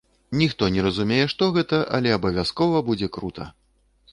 [0.37, 3.51] Ніхто не разумее, што гэта, але абавязкова будзе крута!